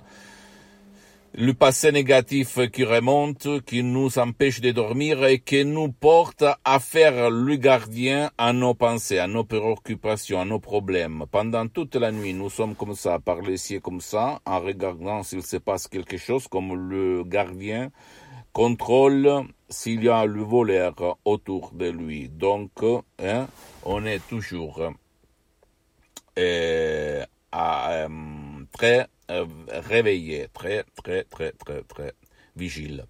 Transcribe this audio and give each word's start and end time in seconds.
le 1.35 1.55
passé 1.55 1.93
négatif 1.93 2.59
qui 2.71 2.85
remonte, 2.85 3.63
qui 3.65 3.83
nous 3.83 4.19
empêche 4.19 4.61
de 4.61 4.71
dormir 4.71 5.25
et 5.25 5.39
qui 5.39 5.65
nous 5.65 5.93
porte 5.93 6.45
à 6.65 6.81
faire 6.81 7.31
le 7.31 7.57
gardien 7.57 8.31
à 8.39 8.53
nos 8.53 8.75
pensées, 8.75 9.19
à 9.19 9.29
nos 9.29 9.45
préoccupations, 9.45 10.41
à 10.41 10.45
nos 10.45 10.59
problèmes. 10.59 11.25
Pendant 11.31 11.69
toute 11.69 11.97
la 11.97 12.13
nuit, 12.13 12.35
nous 12.35 12.51
sommes 12.51 12.75
comme 12.75 12.95
ça, 12.95 13.15
à 13.15 13.19
parler 13.19 13.55
ici 13.55 13.81
comme 13.81 14.01
ça, 14.01 14.41
en 14.45 14.61
regardant 14.61 15.23
s'il 15.23 15.43
se 15.43 15.59
passe 15.59 15.87
quelque 15.87 16.17
chose, 16.17 16.49
comme 16.49 16.75
le 16.75 17.25
gardien 17.25 17.91
contrôle 18.53 19.45
s'il 19.69 20.05
y 20.05 20.09
a 20.09 20.25
le 20.25 20.43
voleur 20.43 21.19
autour 21.25 21.73
de 21.73 21.89
lui. 21.91 22.29
Donc, 22.29 22.73
hein, 23.19 23.47
on 23.85 24.05
est 24.05 24.27
toujours 24.29 24.91
euh, 26.39 27.25
euh, 27.55 28.09
très 28.73 29.07
euh, 29.31 29.47
réveillé, 29.69 30.49
très, 30.53 30.85
très, 31.03 31.25
très, 31.25 31.53
très, 31.53 31.83
très 31.83 32.13
vigile. 32.57 33.07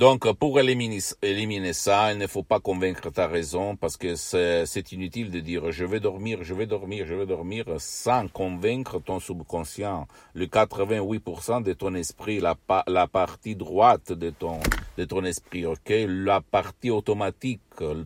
Donc, 0.00 0.32
pour 0.32 0.58
éliminer, 0.58 1.72
ça, 1.74 2.10
il 2.10 2.18
ne 2.18 2.26
faut 2.26 2.42
pas 2.42 2.58
convaincre 2.58 3.10
ta 3.10 3.26
raison 3.26 3.76
parce 3.76 3.98
que 3.98 4.14
c'est 4.14 4.92
inutile 4.92 5.30
de 5.30 5.40
dire 5.40 5.70
je 5.72 5.84
vais 5.84 6.00
dormir, 6.00 6.38
je 6.40 6.54
vais 6.54 6.64
dormir, 6.64 7.04
je 7.06 7.14
vais 7.14 7.26
dormir 7.26 7.66
sans 7.76 8.26
convaincre 8.28 8.98
ton 8.98 9.20
subconscient. 9.20 10.08
Le 10.32 10.46
88% 10.46 11.62
de 11.62 11.74
ton 11.74 11.94
esprit, 11.94 12.40
la, 12.40 12.56
la 12.86 13.08
partie 13.08 13.54
droite 13.54 14.12
de 14.14 14.30
ton, 14.30 14.60
de 14.96 15.04
ton 15.04 15.22
esprit, 15.22 15.66
ok? 15.66 15.92
La 16.08 16.40
partie 16.40 16.90
automatique, 16.90 17.60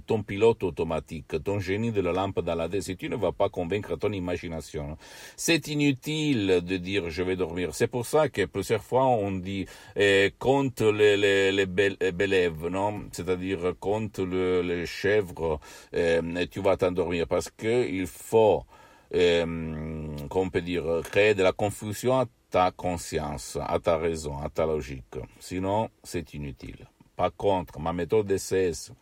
ton 0.07 0.23
pilote 0.25 0.65
automatique, 0.65 1.43
ton 1.45 1.61
génie 1.61 1.93
de 1.93 2.01
la 2.01 2.13
lampe 2.13 2.41
dans 2.41 2.55
la 2.55 2.69
tête, 2.69 2.83
si 2.83 2.97
tu 2.97 3.09
ne 3.09 3.17
vas 3.17 3.33
pas 3.33 3.49
convaincre 3.49 3.97
ton 3.97 4.13
imagination, 4.13 4.97
c'est 5.37 5.69
inutile 5.69 6.61
de 6.65 6.77
dire 6.77 7.11
je 7.11 7.23
vais 7.23 7.37
dormir. 7.37 7.71
C'est 7.73 7.87
pour 7.87 8.05
ça 8.05 8.29
que 8.29 8.47
plusieurs 8.47 8.83
fois 8.83 9.07
on 9.07 9.31
dit 9.33 9.67
eh, 9.97 10.33
compte 10.39 10.81
les, 10.81 11.17
les, 11.17 11.53
les 11.53 11.67
non? 12.71 13.05
C'est-à-dire 13.13 13.75
compte 13.81 14.19
le, 14.19 14.63
les 14.63 14.87
chèvres 14.87 15.61
eh, 15.93 16.21
et 16.39 16.49
tu 16.49 16.61
vas 16.61 16.77
t'endormir 16.77 17.27
parce 17.27 17.51
que 17.51 17.89
il 17.89 18.07
faut, 18.07 18.65
eh, 19.13 19.43
comment 20.29 20.47
on 20.47 20.51
peut 20.51 20.61
dire, 20.61 20.85
créer 21.05 21.35
de 21.35 21.43
la 21.43 21.53
confusion 21.53 22.21
à 22.21 22.27
ta 22.51 22.71
conscience, 22.71 23.59
à 23.61 23.79
ta 23.81 23.97
raison, 23.97 24.39
à 24.39 24.49
ta 24.49 24.65
logique. 24.67 25.19
Sinon, 25.41 25.91
c'est 26.03 26.35
inutile. 26.35 26.87
Par 27.17 27.35
contre, 27.35 27.79
ma 27.81 27.93
méthode 27.93 28.27
DCS, 28.27 28.93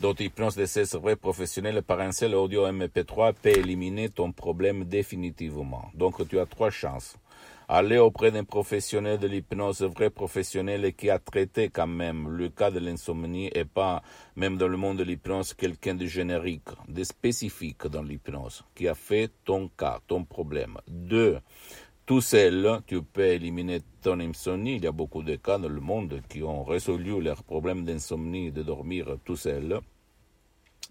d'autres 0.00 0.22
hypnose 0.22 0.54
DCS 0.54 0.96
vrai 0.96 1.16
professionnel 1.16 1.82
par 1.82 2.00
un 2.00 2.12
seul 2.12 2.34
audio 2.34 2.66
MP3 2.66 3.34
peut 3.34 3.50
éliminer 3.50 4.08
ton 4.08 4.32
problème 4.32 4.84
définitivement. 4.84 5.90
Donc, 5.94 6.26
tu 6.28 6.38
as 6.38 6.46
trois 6.46 6.70
chances. 6.70 7.16
Aller 7.72 7.98
auprès 7.98 8.32
d'un 8.32 8.42
professionnel 8.42 9.20
de 9.20 9.28
l'hypnose, 9.28 9.82
vrai 9.82 10.10
professionnel 10.10 10.92
qui 10.92 11.08
a 11.08 11.20
traité 11.20 11.68
quand 11.68 11.86
même 11.86 12.28
le 12.28 12.48
cas 12.48 12.72
de 12.72 12.80
l'insomnie 12.80 13.48
et 13.54 13.64
pas, 13.64 14.02
même 14.34 14.56
dans 14.56 14.66
le 14.66 14.76
monde 14.76 14.98
de 14.98 15.04
l'hypnose, 15.04 15.54
quelqu'un 15.54 15.94
de 15.94 16.04
générique, 16.04 16.66
de 16.88 17.04
spécifique 17.04 17.86
dans 17.86 18.02
l'hypnose, 18.02 18.64
qui 18.74 18.88
a 18.88 18.96
fait 18.96 19.30
ton 19.44 19.68
cas, 19.68 20.00
ton 20.08 20.24
problème. 20.24 20.78
Deux, 20.88 21.38
tout 22.06 22.20
seul, 22.20 22.80
tu 22.88 23.02
peux 23.02 23.26
éliminer 23.26 23.82
ton 24.02 24.18
insomnie. 24.18 24.74
Il 24.74 24.82
y 24.82 24.88
a 24.88 24.92
beaucoup 24.92 25.22
de 25.22 25.36
cas 25.36 25.58
dans 25.58 25.68
le 25.68 25.80
monde 25.80 26.22
qui 26.28 26.42
ont 26.42 26.64
résolu 26.64 27.22
leurs 27.22 27.44
problèmes 27.44 27.84
d'insomnie 27.84 28.50
de 28.50 28.64
dormir 28.64 29.16
tout 29.24 29.36
seul. 29.36 29.78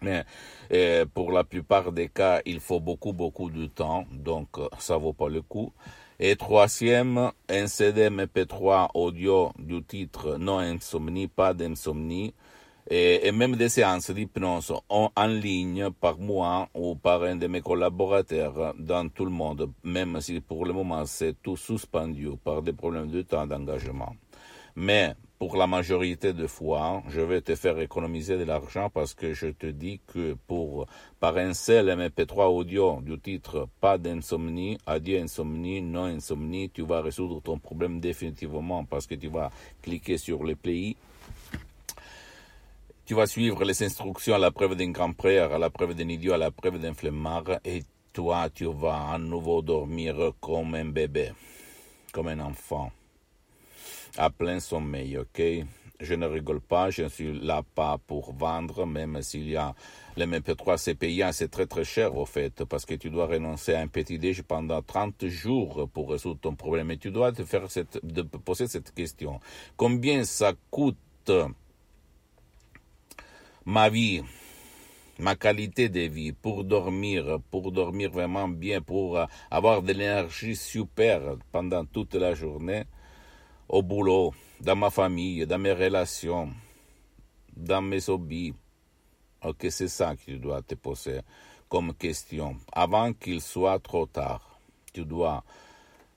Mais 0.01 0.23
euh, 0.71 1.05
pour 1.13 1.33
la 1.33 1.43
plupart 1.43 1.91
des 1.91 2.07
cas, 2.07 2.39
il 2.45 2.61
faut 2.61 2.79
beaucoup, 2.79 3.11
beaucoup 3.11 3.49
de 3.49 3.65
temps, 3.65 4.05
donc 4.13 4.47
ça 4.77 4.95
vaut 4.95 5.11
pas 5.11 5.27
le 5.27 5.41
coup. 5.41 5.73
Et 6.21 6.35
troisième, 6.35 7.31
un 7.47 7.67
CD 7.67 8.09
MP3 8.09 8.89
audio 8.93 9.53
du 9.57 9.81
titre 9.83 10.35
Non 10.37 10.59
insomnie, 10.59 11.29
pas 11.29 11.53
d'insomnie 11.53 12.33
et, 12.89 13.31
même 13.31 13.55
des 13.55 13.69
séances 13.69 14.11
d'hypnose 14.11 14.73
en, 14.89 15.11
en, 15.15 15.27
ligne 15.27 15.91
par 15.91 16.17
moi 16.17 16.67
ou 16.73 16.95
par 16.95 17.23
un 17.23 17.37
de 17.37 17.47
mes 17.47 17.61
collaborateurs 17.61 18.73
dans 18.77 19.07
tout 19.07 19.23
le 19.23 19.31
monde, 19.31 19.71
même 19.83 20.19
si 20.19 20.41
pour 20.41 20.65
le 20.65 20.73
moment 20.73 21.05
c'est 21.05 21.41
tout 21.41 21.55
suspendu 21.55 22.31
par 22.43 22.63
des 22.63 22.73
problèmes 22.73 23.09
de 23.09 23.21
temps 23.21 23.47
d'engagement. 23.47 24.13
Mais 24.75 25.15
pour 25.39 25.55
la 25.55 25.67
majorité 25.67 26.33
de 26.33 26.47
fois, 26.47 27.01
je 27.07 27.21
vais 27.21 27.39
te 27.39 27.55
faire 27.55 27.79
économiser 27.79 28.37
de 28.37 28.43
l'argent 28.43 28.89
parce 28.89 29.13
que 29.13 29.33
je 29.33 29.47
te 29.47 29.67
dis 29.67 30.01
que 30.05 30.35
pour 30.47 30.85
par 31.21 31.37
un 31.37 31.53
seul 31.53 31.87
MP3 31.87 32.47
audio 32.47 32.99
du 33.01 33.17
titre 33.17 33.69
pas 33.79 33.97
d'insomnie, 33.97 34.77
adieu 34.85 35.17
insomnie, 35.17 35.81
non 35.81 36.03
insomnie, 36.03 36.69
tu 36.69 36.81
vas 36.81 37.01
résoudre 37.01 37.41
ton 37.41 37.57
problème 37.57 38.01
définitivement 38.01 38.83
parce 38.83 39.07
que 39.07 39.15
tu 39.15 39.29
vas 39.29 39.49
cliquer 39.81 40.17
sur 40.17 40.43
le 40.43 40.57
pays. 40.57 40.97
Tu 43.05 43.13
vas 43.13 43.25
suivre 43.25 43.63
les 43.63 43.81
instructions 43.81 44.35
à 44.35 44.39
la 44.39 44.51
preuve 44.51 44.75
d'un 44.75 44.91
grand 44.91 45.13
prêtre, 45.13 45.53
à 45.53 45.57
la 45.57 45.69
preuve 45.69 45.95
d'un 45.95 46.09
idiot, 46.09 46.33
à 46.33 46.37
la 46.37 46.51
preuve 46.51 46.79
d'un 46.79 46.93
flemmard, 46.93 47.59
et 47.63 47.81
toi, 48.11 48.49
tu 48.53 48.65
vas 48.65 49.13
à 49.13 49.17
nouveau 49.17 49.61
dormir 49.61 50.33
comme 50.41 50.75
un 50.75 50.85
bébé, 50.85 51.31
comme 52.11 52.27
un 52.27 52.39
enfant, 52.41 52.91
à 54.17 54.29
plein 54.29 54.59
sommeil, 54.59 55.17
ok? 55.17 55.41
Je 56.01 56.13
ne 56.13 56.25
rigole 56.25 56.61
pas, 56.61 56.89
je 56.89 57.03
ne 57.03 57.09
suis 57.09 57.37
là 57.41 57.61
pas 57.75 57.97
pour 57.97 58.31
vendre, 58.31 58.85
même 58.85 59.21
s'il 59.21 59.49
y 59.49 59.57
a 59.57 59.75
les 60.15 60.25
MP3, 60.25 60.77
c'est 60.77 60.95
payant, 60.95 61.31
c'est 61.33 61.49
très 61.49 61.65
très 61.65 61.83
cher 61.83 62.15
au 62.15 62.25
fait, 62.25 62.63
parce 62.63 62.85
que 62.85 62.93
tu 62.93 63.09
dois 63.09 63.27
renoncer 63.27 63.73
à 63.73 63.81
un 63.81 63.87
petit 63.87 64.17
déj 64.17 64.41
pendant 64.43 64.81
30 64.81 65.27
jours 65.27 65.89
pour 65.93 66.11
résoudre 66.11 66.39
ton 66.39 66.55
problème. 66.55 66.91
Et 66.91 66.97
tu 66.97 67.11
dois 67.11 67.33
te 67.33 67.43
faire 67.43 67.67
de 68.01 68.21
poser 68.21 68.67
cette 68.67 68.93
question. 68.93 69.41
Combien 69.75 70.23
ça 70.23 70.53
coûte 70.71 71.31
ma 73.65 73.89
vie, 73.89 74.21
ma 75.19 75.35
qualité 75.35 75.89
de 75.89 76.01
vie, 76.01 76.31
pour 76.31 76.63
dormir, 76.63 77.39
pour 77.51 77.73
dormir 77.73 78.09
vraiment 78.09 78.47
bien, 78.47 78.81
pour 78.81 79.19
avoir 79.51 79.83
de 79.83 79.91
l'énergie 79.91 80.55
super 80.55 81.35
pendant 81.51 81.83
toute 81.83 82.15
la 82.15 82.33
journée, 82.35 82.85
au 83.69 83.83
boulot, 83.83 84.33
dans 84.59 84.75
ma 84.75 84.89
famille, 84.89 85.45
dans 85.45 85.59
mes 85.59 85.73
relations, 85.73 86.49
dans 87.55 87.81
mes 87.81 88.09
hobbies. 88.09 88.53
Ok, 89.43 89.67
c'est 89.69 89.87
ça 89.87 90.15
que 90.15 90.31
tu 90.31 90.37
dois 90.37 90.61
te 90.61 90.75
poser 90.75 91.21
comme 91.69 91.93
question. 91.93 92.57
Avant 92.73 93.13
qu'il 93.13 93.41
soit 93.41 93.79
trop 93.79 94.07
tard, 94.07 94.59
tu 94.91 95.05
dois 95.05 95.43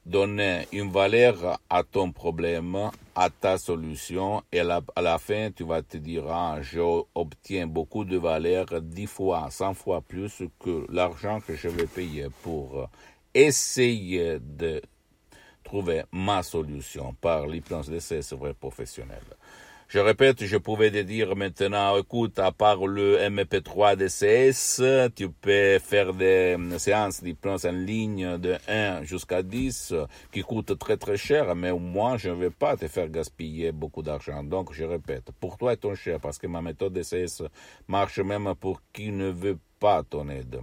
donner 0.04 0.66
une 0.72 0.90
valeur 0.90 1.60
à 1.70 1.84
ton 1.84 2.10
problème, 2.10 2.90
à 3.14 3.30
ta 3.30 3.58
solution, 3.58 4.42
et 4.50 4.60
à 4.60 4.80
la, 5.00 5.18
fin, 5.18 5.50
tu 5.52 5.62
vas 5.64 5.82
te 5.82 5.96
dire, 5.98 6.26
ah, 6.28 6.58
j'obtiens 6.60 7.68
beaucoup 7.68 8.04
de 8.04 8.16
valeur, 8.16 8.66
dix 8.80 9.06
fois, 9.06 9.48
cent 9.50 9.74
fois 9.74 10.00
plus 10.00 10.42
que 10.58 10.86
l'argent 10.90 11.40
que 11.40 11.54
je 11.54 11.68
vais 11.68 11.86
payer 11.86 12.26
pour 12.42 12.88
essayer 13.34 14.38
de 14.40 14.82
trouver 15.72 16.02
ma 16.12 16.42
solution 16.42 17.14
par 17.18 17.46
l'hypnose 17.46 17.88
de 17.88 17.98
ces 17.98 18.20
professionnels. 18.60 19.32
Je 19.88 20.00
répète, 20.00 20.44
je 20.44 20.58
pouvais 20.58 20.90
te 20.90 20.98
dire 20.98 21.34
maintenant, 21.34 21.96
écoute, 21.96 22.38
à 22.38 22.52
part 22.52 22.86
le 22.86 23.16
MP3 23.16 23.96
DCS, 23.96 25.14
tu 25.16 25.30
peux 25.30 25.78
faire 25.78 26.12
des 26.12 26.58
séances 26.76 27.22
d'hypnose 27.22 27.64
en 27.64 27.72
ligne 27.72 28.36
de 28.36 28.58
1 28.68 29.04
jusqu'à 29.04 29.42
10 29.42 29.94
qui 30.30 30.42
coûtent 30.42 30.78
très 30.78 30.98
très 30.98 31.16
cher, 31.16 31.54
mais 31.54 31.72
moins 31.72 32.18
je 32.18 32.28
ne 32.28 32.34
vais 32.34 32.50
pas 32.50 32.76
te 32.76 32.86
faire 32.86 33.08
gaspiller 33.08 33.72
beaucoup 33.72 34.02
d'argent. 34.02 34.44
Donc 34.44 34.74
je 34.74 34.84
répète, 34.84 35.30
pour 35.40 35.56
toi 35.56 35.72
est 35.72 35.78
ton 35.78 35.94
cher 35.94 36.20
parce 36.20 36.36
que 36.36 36.46
ma 36.48 36.60
méthode 36.60 36.92
DCS 36.92 37.44
marche 37.88 38.18
même 38.18 38.54
pour 38.60 38.82
qui 38.92 39.10
ne 39.10 39.30
veut 39.30 39.58
pas 39.80 40.02
ton 40.02 40.28
aide. 40.28 40.60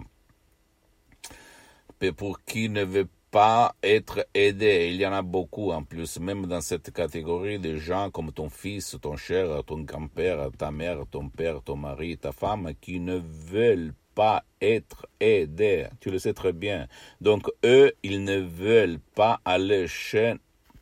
Et 1.99 2.11
pour 2.11 2.43
qui 2.45 2.69
ne 2.69 2.83
veut 2.83 3.07
pas 3.31 3.75
être 3.83 4.25
aidé. 4.33 4.89
Il 4.91 4.95
y 4.95 5.05
en 5.05 5.13
a 5.13 5.21
beaucoup 5.21 5.71
en 5.71 5.83
plus, 5.83 6.19
même 6.19 6.45
dans 6.45 6.61
cette 6.61 6.91
catégorie 6.91 7.59
de 7.59 7.77
gens 7.77 8.09
comme 8.09 8.31
ton 8.31 8.49
fils, 8.49 8.97
ton 9.01 9.17
cher, 9.17 9.63
ton 9.65 9.81
grand-père, 9.81 10.49
ta 10.57 10.71
mère, 10.71 11.05
ton 11.09 11.29
père, 11.29 11.61
ton 11.61 11.75
mari, 11.75 12.17
ta 12.17 12.31
femme, 12.31 12.71
qui 12.81 12.99
ne 12.99 13.17
veulent 13.17 13.93
pas 14.15 14.43
être 14.61 15.07
aidés. 15.19 15.87
Tu 15.99 16.09
le 16.09 16.19
sais 16.19 16.33
très 16.33 16.53
bien. 16.53 16.87
Donc 17.21 17.47
eux, 17.63 17.93
ils 18.03 18.23
ne 18.23 18.39
veulent 18.39 18.99
pas 19.15 19.39
aller 19.45 19.87
chez 19.87 20.33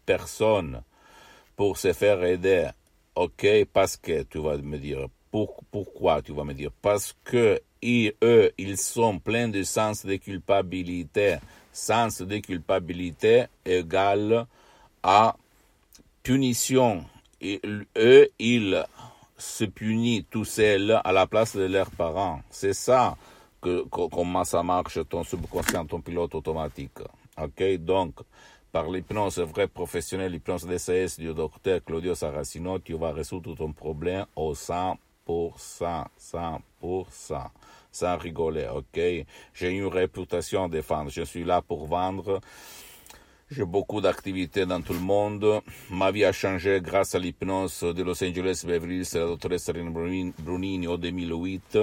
personne 0.05 0.81
pour 1.55 1.77
se 1.77 1.93
faire 1.93 2.23
aider. 2.23 2.69
Ok, 3.15 3.45
parce 3.73 3.97
que 3.97 4.23
tu 4.23 4.39
vas 4.39 4.57
me 4.57 4.77
dire, 4.77 5.07
pourquoi 5.31 6.21
tu 6.21 6.31
vas 6.33 6.43
me 6.43 6.53
dire? 6.53 6.71
Parce 6.81 7.15
que 7.23 7.59
eux, 8.23 8.51
ils 8.57 8.77
sont 8.77 9.19
pleins 9.19 9.49
de 9.49 9.63
sens 9.63 10.05
de 10.05 10.15
culpabilité 10.15 11.37
sens 11.77 12.21
de 12.21 12.37
culpabilité 12.39 13.45
égale 13.63 14.47
à 15.03 15.35
punition. 16.23 17.05
Et 17.39 17.61
eux, 17.95 18.27
ils 18.39 18.83
se 19.37 19.65
punissent 19.65 20.25
tout 20.29 20.43
seuls 20.43 20.99
à 21.03 21.11
la 21.11 21.27
place 21.27 21.55
de 21.55 21.65
leurs 21.65 21.91
parents. 21.91 22.41
C'est 22.49 22.73
ça 22.73 23.15
que, 23.61 23.83
comment 23.89 24.43
ça 24.43 24.63
marche 24.63 24.99
ton 25.07 25.23
subconscient, 25.23 25.85
ton 25.85 26.01
pilote 26.01 26.33
automatique. 26.33 26.99
Ok, 27.39 27.63
donc, 27.77 28.15
par 28.71 28.89
l'hypnose 28.89 29.37
vrai 29.39 29.67
professionnel, 29.67 30.31
l'hypnose 30.31 30.65
DCS 30.65 31.19
du 31.19 31.31
docteur 31.31 31.83
Claudio 31.85 32.15
Saracino, 32.15 32.79
tu 32.79 32.93
vas 32.95 33.11
résoudre 33.11 33.55
ton 33.55 33.71
problème 33.71 34.25
au 34.35 34.53
100%, 34.53 34.97
100% 35.27 36.59
sans 37.97 38.17
rigoler, 38.17 38.67
ok? 38.73 38.99
J'ai 39.53 39.69
une 39.69 39.87
réputation 39.87 40.69
de 40.69 40.79
vendre, 40.79 41.09
je 41.09 41.23
suis 41.23 41.43
là 41.43 41.61
pour 41.61 41.87
vendre. 41.87 42.41
J'ai 43.49 43.65
beaucoup 43.65 44.01
d'activités 44.01 44.65
dans 44.65 44.81
tout 44.81 44.93
le 44.93 44.99
monde. 44.99 45.61
Ma 45.89 46.11
vie 46.11 46.25
a 46.25 46.31
changé 46.31 46.81
grâce 46.81 47.15
à 47.15 47.19
l'hypnose 47.19 47.81
de 47.81 48.03
Los 48.03 48.21
Angeles 48.23 48.63
Beverly 48.67 48.97
Hills, 48.97 49.13
la 49.13 49.25
doctoresse 49.25 49.71
Brunini 49.71 50.87
en 50.87 50.97
2008. 50.97 51.79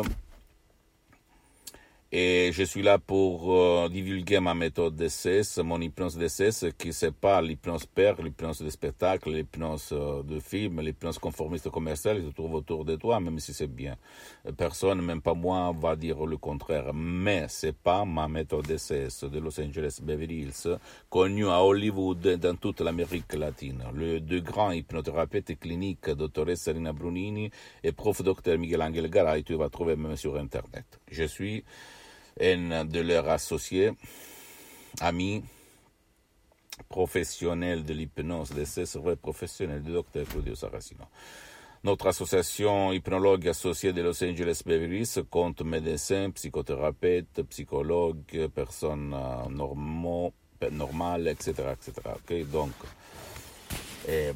Et 2.16 2.52
je 2.52 2.62
suis 2.62 2.82
là 2.82 3.00
pour 3.00 3.52
euh, 3.52 3.88
divulguer 3.88 4.38
ma 4.38 4.54
méthode 4.54 4.94
d'essai, 4.94 5.40
mon 5.64 5.80
hypnose 5.80 6.16
d'essai, 6.16 6.50
qui 6.78 6.92
c'est 6.92 7.12
pas 7.12 7.42
l'hypnose 7.42 7.86
père, 7.86 8.22
l'hypnose 8.22 8.62
de 8.62 8.70
spectacle, 8.70 9.32
l'hypnose 9.32 9.88
euh, 9.90 10.22
de 10.22 10.38
film, 10.38 10.80
l'hypnose 10.80 11.18
conformiste 11.18 11.70
commerciale, 11.70 12.20
qui 12.20 12.28
se 12.28 12.32
trouve 12.32 12.54
autour 12.54 12.84
de 12.84 12.94
toi, 12.94 13.18
même 13.18 13.40
si 13.40 13.52
c'est 13.52 13.66
bien. 13.66 13.96
Personne, 14.56 15.02
même 15.02 15.22
pas 15.22 15.34
moi, 15.34 15.74
va 15.76 15.96
dire 15.96 16.24
le 16.24 16.36
contraire. 16.36 16.94
Mais 16.94 17.46
c'est 17.48 17.76
pas 17.76 18.04
ma 18.04 18.28
méthode 18.28 18.68
d'essai 18.68 19.08
de 19.20 19.38
Los 19.40 19.60
Angeles 19.60 19.98
Beverly 20.00 20.42
Hills, 20.42 20.78
connue 21.10 21.48
à 21.48 21.64
Hollywood 21.64 22.24
et 22.26 22.36
dans 22.36 22.54
toute 22.54 22.80
l'Amérique 22.80 23.34
latine. 23.34 23.82
Le 23.92 24.20
deux 24.20 24.40
grands 24.40 24.70
hypnothérapeutes 24.70 25.58
cliniques, 25.58 26.08
Dr. 26.10 26.56
Serena 26.56 26.92
Brunini 26.92 27.50
et 27.82 27.90
prof 27.90 28.22
Dr. 28.22 28.56
Miguel 28.56 28.82
Angel 28.82 29.10
Garay, 29.10 29.42
tu 29.42 29.56
vas 29.56 29.68
trouver 29.68 29.96
même 29.96 30.14
sur 30.14 30.36
Internet. 30.36 31.00
Je 31.10 31.24
suis 31.24 31.64
un 32.40 32.84
de 32.84 33.00
leurs 33.00 33.28
associés, 33.28 33.92
amis, 35.00 35.42
professionnels 36.88 37.84
de 37.84 37.94
l'hypnose, 37.94 38.50
de 38.50 38.64
ces 38.64 38.98
vrais 38.98 39.16
professionnels 39.16 39.82
du 39.82 39.92
docteur 39.92 40.26
Claudio 40.26 40.54
Saracino. 40.54 41.04
Notre 41.84 42.06
association 42.06 42.92
hypnologue 42.92 43.46
associée 43.46 43.92
de 43.92 44.00
Los 44.00 44.24
Angeles 44.24 44.62
Beverly 44.64 45.04
compte 45.28 45.60
médecins, 45.60 46.30
psychothérapeutes, 46.30 47.42
psychologues, 47.50 48.48
personnes 48.54 49.14
euh, 49.14 49.50
normaux, 49.50 50.32
normales, 50.70 51.28
etc., 51.28 51.52
etc. 51.72 52.44
Donc, 52.50 52.72
euh, 54.08 54.32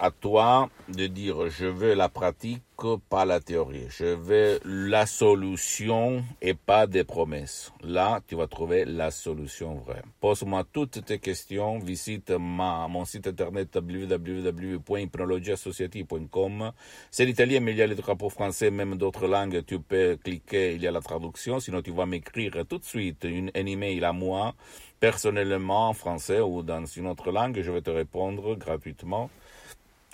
à 0.00 0.10
toi 0.10 0.70
de 0.88 1.06
dire 1.06 1.50
je 1.50 1.66
veux 1.66 1.92
la 1.92 2.08
pratique, 2.08 2.62
pas 3.08 3.24
la 3.24 3.40
théorie. 3.40 3.86
Je 3.88 4.04
veux 4.04 4.60
la 4.64 5.06
solution 5.06 6.22
et 6.40 6.54
pas 6.54 6.86
des 6.86 7.02
promesses. 7.04 7.72
Là, 7.82 8.20
tu 8.26 8.34
vas 8.36 8.46
trouver 8.46 8.84
la 8.84 9.10
solution 9.10 9.74
vraie. 9.74 10.02
Pose-moi 10.20 10.64
toutes 10.72 11.04
tes 11.04 11.18
questions. 11.18 11.78
Visite 11.78 12.30
ma, 12.30 12.86
mon 12.88 13.04
site 13.04 13.26
internet 13.26 13.68
www.hypnologieassociative.com. 13.74 16.72
C'est 17.10 17.24
l'italien, 17.24 17.60
mais 17.60 17.72
il 17.72 17.78
y 17.78 17.82
a 17.82 17.86
les 17.86 17.94
drapeaux 17.94 18.30
français, 18.30 18.70
même 18.70 18.96
d'autres 18.96 19.26
langues. 19.26 19.64
Tu 19.66 19.80
peux 19.80 20.18
cliquer, 20.22 20.74
il 20.74 20.82
y 20.82 20.86
a 20.86 20.90
la 20.90 21.00
traduction. 21.00 21.60
Sinon, 21.60 21.82
tu 21.82 21.92
vas 21.92 22.06
m'écrire 22.06 22.64
tout 22.68 22.78
de 22.78 22.84
suite 22.84 23.24
une, 23.24 23.50
un 23.54 23.66
email 23.66 24.04
à 24.04 24.12
moi, 24.12 24.54
personnellement 25.00 25.88
en 25.88 25.94
français 25.94 26.40
ou 26.40 26.62
dans 26.62 26.84
une 26.84 27.06
autre 27.06 27.30
langue. 27.30 27.60
Je 27.62 27.70
vais 27.70 27.82
te 27.82 27.90
répondre 27.90 28.54
gratuitement. 28.56 29.30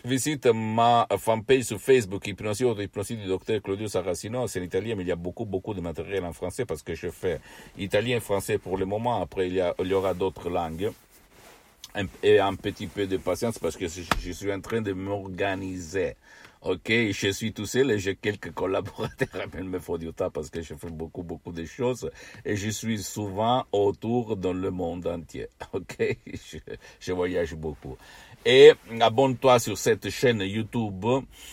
Visite 0.04 0.46
ma 0.52 1.08
fanpage 1.18 1.64
sur 1.64 1.80
Facebook, 1.80 2.24
Hypnosie 2.24 2.64
Hypnosie 2.64 3.16
du 3.16 3.26
docteur 3.26 3.60
Claudio 3.60 3.88
Saracino. 3.88 4.46
C'est 4.46 4.60
en 4.60 4.62
italien, 4.62 4.94
mais 4.94 5.02
il 5.02 5.08
y 5.08 5.12
a 5.12 5.16
beaucoup, 5.16 5.44
beaucoup 5.44 5.74
de 5.74 5.80
matériel 5.80 6.24
en 6.24 6.32
français 6.32 6.64
parce 6.64 6.84
que 6.84 6.94
je 6.94 7.08
fais 7.10 7.40
italien 7.76 8.18
et 8.18 8.20
français 8.20 8.58
pour 8.58 8.78
le 8.78 8.84
moment. 8.84 9.20
Après, 9.20 9.48
il 9.48 9.56
y 9.56 9.92
aura 9.92 10.14
d'autres 10.14 10.50
langues. 10.50 10.92
Et 12.22 12.38
un 12.38 12.54
petit 12.54 12.86
peu 12.86 13.06
de 13.06 13.16
patience 13.16 13.58
parce 13.58 13.76
que 13.76 13.86
je 13.88 14.32
suis 14.32 14.52
en 14.52 14.60
train 14.60 14.80
de 14.80 14.92
m'organiser. 14.92 16.14
Ok, 16.60 16.90
je 16.90 17.28
suis 17.30 17.52
tout 17.52 17.66
seul 17.66 17.92
et 17.92 18.00
j'ai 18.00 18.16
quelques 18.16 18.50
collaborateurs, 18.52 19.46
mais 19.54 19.60
il 19.60 19.68
me 19.68 19.78
faut 19.78 19.96
du 19.96 20.12
temps 20.12 20.28
parce 20.28 20.50
que 20.50 20.60
je 20.60 20.74
fais 20.74 20.90
beaucoup, 20.90 21.22
beaucoup 21.22 21.52
de 21.52 21.64
choses 21.64 22.10
et 22.44 22.56
je 22.56 22.68
suis 22.70 23.00
souvent 23.00 23.64
autour 23.70 24.36
dans 24.36 24.52
le 24.52 24.70
monde 24.72 25.06
entier. 25.06 25.48
Ok, 25.72 26.16
je, 27.00 27.12
voyage 27.12 27.54
beaucoup 27.54 27.96
et 28.44 28.72
abonne-toi 29.00 29.58
sur 29.60 29.78
cette 29.78 30.10
chaîne 30.10 30.40
YouTube 30.40 31.04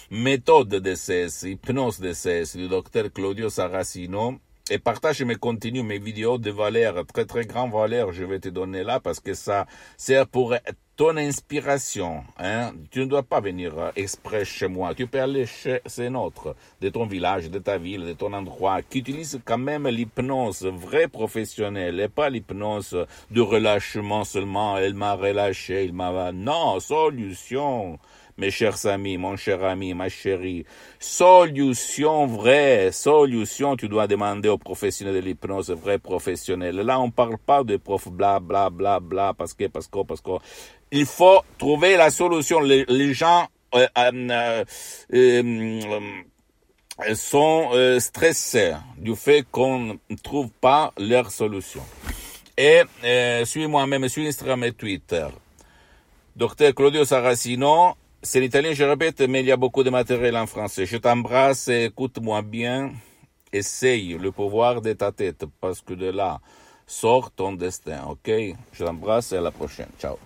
Méthode 0.10 0.76
DCS, 0.76 1.44
Hypnose 1.44 2.00
DCS 2.00 2.56
du 2.58 2.68
docteur 2.68 3.12
Claudio 3.14 3.50
Saracino 3.50 4.40
et 4.72 4.80
partage 4.80 5.22
mes 5.22 5.36
contenus, 5.36 5.84
mes 5.84 6.00
vidéos 6.00 6.38
de 6.40 6.50
valeur, 6.50 7.06
très 7.06 7.26
très 7.26 7.46
grand 7.46 7.70
valeur, 7.70 8.12
je 8.12 8.24
vais 8.24 8.40
te 8.40 8.50
donner 8.50 8.84
là 8.84 9.00
parce 9.00 9.20
que 9.20 9.36
ça 9.36 9.68
sert 9.96 10.26
pour 10.28 10.56
ton 10.96 11.18
inspiration. 11.18 12.24
Hein? 12.40 12.72
Tu 12.90 13.02
ne 13.02 13.06
dois 13.06 13.22
pas 13.22 13.42
venir 13.42 13.78
euh, 13.78 13.92
exprès 13.96 14.46
chez 14.46 14.68
moi. 14.68 14.96
Tu 14.96 15.08
peux 15.08 15.22
aller 15.22 15.46
chez 15.46 15.82
un 16.00 16.16
autre, 16.16 16.56
de 16.82 16.90
ton 16.90 17.06
village, 17.06 17.52
de 17.52 17.60
ta 17.60 17.78
ville, 17.78 18.06
de 18.06 18.14
ton 18.14 18.32
endroit, 18.34 18.82
qui 18.82 19.00
utilise 19.00 19.40
quand 19.44 19.58
même 19.58 19.88
l'hypnose 19.88 20.66
vraie 20.66 21.10
professionnelle 21.10 22.00
et 22.00 22.08
pas 22.08 22.30
l'hypnose 22.30 23.06
de 23.30 23.42
relâchement 23.42 24.24
seulement. 24.24 24.78
Elle 24.78 24.94
m'a 24.94 25.16
relâché, 25.16 25.84
il 25.84 25.94
m'a... 25.94 26.32
Non, 26.32 26.80
solution 26.80 28.00
mes 28.38 28.52
chers 28.52 28.86
amis, 28.86 29.18
mon 29.18 29.38
cher 29.38 29.64
ami, 29.64 29.94
ma 29.94 30.10
chérie. 30.10 30.66
Solution 31.00 32.28
vraie, 32.28 32.92
solution, 32.92 33.78
tu 33.78 33.88
dois 33.88 34.08
demander 34.08 34.50
aux 34.50 34.58
professionnels 34.58 35.16
de 35.16 35.20
l'hypnose, 35.20 35.72
vrai 35.72 36.00
professionnel. 36.00 36.76
Là, 36.76 37.00
on 37.00 37.12
parle 37.12 37.38
pas 37.38 37.64
de 37.64 37.78
prof 37.78 38.10
bla 38.10 38.40
bla 38.40 38.70
bla 38.70 39.00
bla 39.00 39.34
parce 39.34 39.54
que, 39.54 39.68
parce 39.68 39.88
que, 39.88 40.04
parce 40.04 40.22
que. 40.22 40.32
Il 40.92 41.06
faut 41.06 41.42
trouver 41.58 41.98
la 41.98 42.10
solution. 42.10 42.60
Les, 42.60 43.14
gens 43.14 43.48
euh, 43.74 43.88
euh, 43.98 44.64
euh, 45.14 46.00
sont 47.16 48.00
stressés 48.00 48.74
du 48.98 49.16
fait 49.16 49.46
qu'on 49.50 49.80
ne 49.80 50.16
trouve 50.22 50.50
pas 50.62 50.94
leur 50.98 51.32
solution. 51.32 51.82
Et 52.58 52.84
suis-moi 53.46 53.88
même 53.88 54.08
sur 54.08 54.26
Instagram 54.26 54.64
et 54.64 54.74
Twitter. 54.74 55.28
Docteur 56.36 56.76
Claudio 56.76 57.06
Saracino, 57.06 57.96
c'est 58.26 58.40
l'italien, 58.42 58.74
je 58.74 58.84
répète, 58.84 59.22
mais 59.22 59.42
il 59.42 59.46
y 59.46 59.52
a 59.52 59.58
beaucoup 59.58 59.84
de 59.84 59.90
matériel 59.90 60.36
en 60.36 60.48
français. 60.48 60.86
Je 60.86 60.98
t'embrasse, 60.98 61.68
écoute-moi 61.68 62.42
bien, 62.42 62.92
essaye 63.54 64.18
le 64.18 64.32
pouvoir 64.32 64.82
de 64.82 64.94
ta 64.94 65.12
tête, 65.12 65.46
parce 65.62 65.82
que 65.82 65.94
de 65.94 66.08
là 66.08 66.40
sort 66.88 67.32
ton 67.32 67.54
destin, 67.54 68.04
ok? 68.10 68.32
Je 68.74 68.84
t'embrasse 68.84 69.32
et 69.32 69.38
à 69.38 69.42
la 69.42 69.52
prochaine. 69.52 69.90
Ciao. 70.00 70.18